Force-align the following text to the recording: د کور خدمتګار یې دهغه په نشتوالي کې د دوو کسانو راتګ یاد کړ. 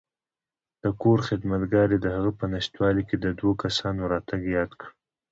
د 0.81 0.83
کور 1.01 1.19
خدمتګار 1.27 1.87
یې 1.93 1.99
دهغه 2.05 2.31
په 2.39 2.45
نشتوالي 2.53 3.03
کې 3.09 3.17
د 3.19 3.25
دوو 3.39 3.51
کسانو 3.63 4.01
راتګ 4.13 4.41
یاد 4.55 4.71
کړ. 4.79 4.87